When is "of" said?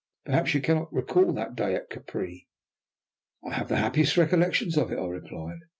4.75-4.91